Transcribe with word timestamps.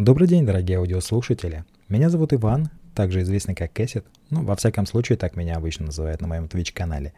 Добрый 0.00 0.26
день, 0.26 0.46
дорогие 0.46 0.78
аудиослушатели. 0.78 1.66
Меня 1.90 2.08
зовут 2.08 2.32
Иван, 2.32 2.70
также 2.94 3.20
известный 3.20 3.54
как 3.54 3.74
Кэссет. 3.74 4.06
Ну, 4.30 4.42
во 4.46 4.56
всяком 4.56 4.86
случае, 4.86 5.18
так 5.18 5.36
меня 5.36 5.56
обычно 5.56 5.84
называют 5.84 6.22
на 6.22 6.26
моем 6.26 6.46
Twitch-канале. 6.46 7.12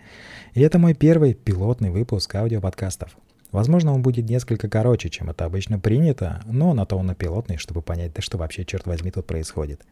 И 0.54 0.62
это 0.62 0.80
мой 0.80 0.92
первый 0.92 1.34
пилотный 1.34 1.90
выпуск 1.90 2.34
аудиоподкастов. 2.34 3.16
Возможно, 3.52 3.94
он 3.94 4.02
будет 4.02 4.28
несколько 4.28 4.68
короче, 4.68 5.10
чем 5.10 5.30
это 5.30 5.44
обычно 5.44 5.78
принято, 5.78 6.42
но 6.44 6.74
на 6.74 6.84
то 6.84 6.96
он 6.96 7.08
и 7.12 7.14
пилотный, 7.14 7.56
чтобы 7.56 7.82
понять, 7.82 8.14
да 8.14 8.20
что 8.20 8.36
вообще, 8.36 8.64
черт 8.64 8.84
возьми, 8.84 9.12
тут 9.12 9.28
происходит. 9.28 9.82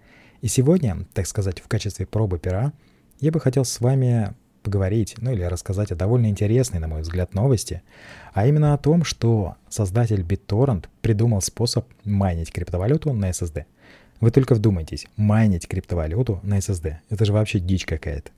И 0.41 0.49
сегодня, 0.49 1.07
так 1.15 1.29
сказать, 1.29 1.61
в 1.61 1.69
качестве 1.69 2.07
пробы 2.07 2.41
пера, 2.41 2.73
я 3.21 3.31
бы 3.31 3.39
хотел 3.39 3.65
с 3.65 3.79
вами 3.79 4.35
поговорить, 4.63 5.17
ну 5.19 5.33
или 5.33 5.43
рассказать 5.43 5.93
о 5.93 5.97
довольно 5.97 6.27
интересной, 6.27 6.79
на 6.79 6.89
мой 6.89 7.03
взгляд, 7.03 7.35
новости, 7.35 7.83
а 8.33 8.47
именно 8.47 8.75
о 8.75 8.79
том, 8.79 9.05
что 9.05 9.57
создатель 9.69 10.23
BitTorrent 10.23 10.87
придумал 11.03 11.41
способ 11.41 11.87
майнить 12.05 12.53
криптовалюту 12.53 13.13
на 13.13 13.31
SSD. 13.31 13.65
Вы 14.21 14.31
только 14.31 14.55
вдумайтесь, 14.55 15.07
майнить 15.17 15.67
криптовалюту 15.67 16.41
на 16.43 16.59
SSD. 16.59 16.97
Это 17.09 17.25
же 17.25 17.33
вообще 17.33 17.59
дичь 17.59 17.87
какая-то. 17.87 18.31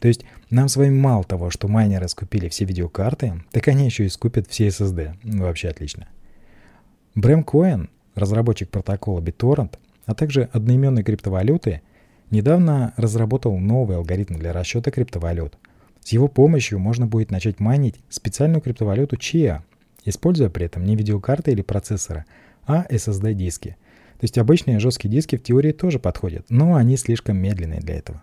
То 0.00 0.08
есть 0.08 0.24
нам 0.50 0.68
с 0.68 0.76
вами 0.76 0.94
мало 0.94 1.24
того, 1.24 1.50
что 1.50 1.68
майнеры 1.68 2.08
скупили 2.08 2.48
все 2.48 2.64
видеокарты, 2.64 3.42
так 3.50 3.68
они 3.68 3.84
еще 3.84 4.04
и 4.04 4.08
скупят 4.08 4.48
все 4.48 4.68
SSD. 4.68 5.14
Ну, 5.22 5.42
вообще 5.44 5.68
отлично. 5.68 6.08
Брэм 7.14 7.44
Коэн, 7.44 7.90
разработчик 8.14 8.68
протокола 8.70 9.20
BitTorrent, 9.20 9.78
а 10.06 10.14
также 10.14 10.48
одноименной 10.52 11.02
криптовалюты– 11.02 11.82
недавно 12.30 12.92
разработал 12.96 13.58
новый 13.58 13.96
алгоритм 13.96 14.34
для 14.34 14.52
расчета 14.52 14.90
криптовалют. 14.90 15.56
С 16.00 16.10
его 16.10 16.28
помощью 16.28 16.78
можно 16.78 17.06
будет 17.06 17.30
начать 17.30 17.60
майнить 17.60 17.96
специальную 18.10 18.60
криптовалюту 18.60 19.16
Chia, 19.16 19.60
используя 20.04 20.50
при 20.50 20.66
этом 20.66 20.84
не 20.84 20.96
видеокарты 20.96 21.52
или 21.52 21.62
процессоры, 21.62 22.24
а 22.66 22.84
SSD-диски. 22.90 23.76
То 24.18 24.24
есть 24.24 24.38
обычные 24.38 24.80
жесткие 24.80 25.10
диски 25.10 25.36
в 25.36 25.42
теории 25.42 25.72
тоже 25.72 25.98
подходят, 25.98 26.46
но 26.48 26.74
они 26.74 26.96
слишком 26.96 27.38
медленные 27.38 27.80
для 27.80 27.96
этого. 27.96 28.22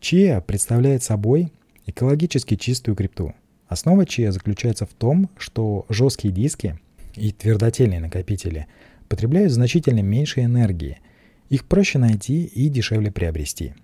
Chia 0.00 0.40
представляет 0.40 1.02
собой 1.02 1.52
экологически 1.86 2.56
чистую 2.56 2.96
крипту. 2.96 3.34
Основа 3.68 4.02
Chia 4.02 4.30
заключается 4.30 4.84
в 4.86 4.92
том, 4.92 5.30
что 5.38 5.86
жесткие 5.88 6.34
диски 6.34 6.78
и 7.14 7.32
твердотельные 7.32 8.00
накопители 8.00 8.66
потребляют 9.08 9.52
значительно 9.52 10.00
меньше 10.00 10.40
энергии– 10.40 10.98
их 11.54 11.66
проще 11.66 11.98
найти 11.98 12.44
и 12.44 12.68
дешевле 12.68 13.12
приобрести. 13.12 13.74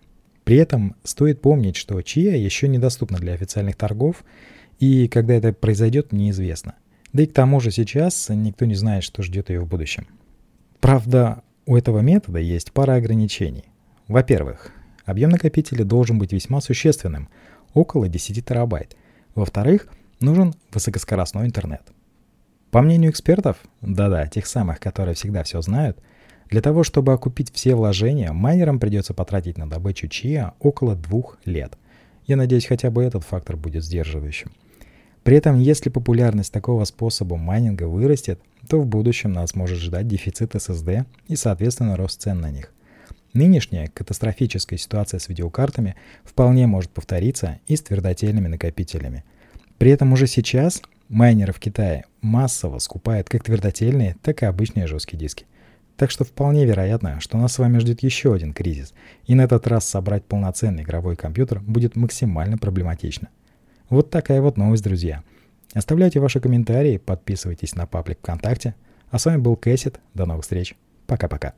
При 0.44 0.56
этом 0.56 0.96
стоит 1.04 1.40
помнить, 1.40 1.76
что 1.76 2.02
чия 2.02 2.36
еще 2.36 2.66
недоступна 2.66 3.18
для 3.18 3.34
официальных 3.34 3.76
торгов, 3.76 4.24
и 4.80 5.06
когда 5.06 5.34
это 5.34 5.52
произойдет, 5.52 6.12
неизвестно. 6.12 6.74
Да 7.12 7.22
и 7.22 7.26
к 7.26 7.32
тому 7.32 7.60
же 7.60 7.70
сейчас 7.70 8.28
никто 8.28 8.64
не 8.64 8.74
знает, 8.74 9.04
что 9.04 9.22
ждет 9.22 9.50
ее 9.50 9.60
в 9.60 9.68
будущем. 9.68 10.08
Правда, 10.80 11.42
у 11.66 11.76
этого 11.76 12.00
метода 12.00 12.40
есть 12.40 12.72
пара 12.72 12.94
ограничений. 12.94 13.66
Во-первых, 14.08 14.72
объем 15.04 15.30
накопителя 15.30 15.84
должен 15.84 16.18
быть 16.18 16.32
весьма 16.32 16.60
существенным, 16.60 17.28
около 17.74 18.08
10 18.08 18.44
терабайт. 18.44 18.96
Во-вторых, 19.36 19.86
нужен 20.18 20.54
высокоскоростной 20.72 21.46
интернет. 21.46 21.82
По 22.72 22.82
мнению 22.82 23.12
экспертов, 23.12 23.58
да-да, 23.80 24.26
тех 24.26 24.46
самых, 24.46 24.80
которые 24.80 25.14
всегда 25.14 25.44
все 25.44 25.60
знают, 25.60 25.98
для 26.50 26.60
того, 26.60 26.82
чтобы 26.82 27.12
окупить 27.12 27.52
все 27.54 27.76
вложения, 27.76 28.32
майнерам 28.32 28.80
придется 28.80 29.14
потратить 29.14 29.56
на 29.56 29.70
добычу 29.70 30.08
чия 30.08 30.54
около 30.58 30.96
двух 30.96 31.38
лет. 31.44 31.78
Я 32.26 32.36
надеюсь, 32.36 32.66
хотя 32.66 32.90
бы 32.90 33.04
этот 33.04 33.24
фактор 33.24 33.56
будет 33.56 33.84
сдерживающим. 33.84 34.50
При 35.22 35.36
этом, 35.36 35.60
если 35.60 35.90
популярность 35.90 36.52
такого 36.52 36.84
способа 36.84 37.36
майнинга 37.36 37.84
вырастет, 37.84 38.40
то 38.68 38.80
в 38.80 38.86
будущем 38.86 39.32
нас 39.32 39.54
может 39.54 39.78
ждать 39.78 40.08
дефицит 40.08 40.54
SSD 40.54 41.04
и, 41.28 41.36
соответственно, 41.36 41.96
рост 41.96 42.20
цен 42.20 42.40
на 42.40 42.50
них. 42.50 42.72
Нынешняя 43.32 43.86
катастрофическая 43.86 44.78
ситуация 44.78 45.20
с 45.20 45.28
видеокартами 45.28 45.94
вполне 46.24 46.66
может 46.66 46.90
повториться 46.90 47.60
и 47.68 47.76
с 47.76 47.82
твердотельными 47.82 48.48
накопителями. 48.48 49.24
При 49.78 49.92
этом 49.92 50.12
уже 50.12 50.26
сейчас 50.26 50.82
майнеры 51.08 51.52
в 51.52 51.60
Китае 51.60 52.06
массово 52.22 52.78
скупают 52.78 53.28
как 53.28 53.44
твердотельные, 53.44 54.16
так 54.22 54.42
и 54.42 54.46
обычные 54.46 54.88
жесткие 54.88 55.18
диски. 55.18 55.46
Так 56.00 56.10
что 56.10 56.24
вполне 56.24 56.64
вероятно, 56.64 57.20
что 57.20 57.36
нас 57.36 57.52
с 57.52 57.58
вами 57.58 57.76
ждет 57.76 58.02
еще 58.02 58.32
один 58.32 58.54
кризис, 58.54 58.94
и 59.26 59.34
на 59.34 59.42
этот 59.42 59.66
раз 59.66 59.86
собрать 59.86 60.24
полноценный 60.24 60.82
игровой 60.82 61.14
компьютер 61.14 61.60
будет 61.60 61.94
максимально 61.94 62.56
проблематично. 62.56 63.28
Вот 63.90 64.08
такая 64.08 64.40
вот 64.40 64.56
новость, 64.56 64.82
друзья. 64.82 65.22
Оставляйте 65.74 66.18
ваши 66.18 66.40
комментарии, 66.40 66.96
подписывайтесь 66.96 67.74
на 67.74 67.86
паблик 67.86 68.20
ВКонтакте. 68.20 68.76
А 69.10 69.18
с 69.18 69.26
вами 69.26 69.42
был 69.42 69.56
Кэссет. 69.56 70.00
До 70.14 70.24
новых 70.24 70.44
встреч. 70.44 70.74
Пока-пока. 71.06 71.52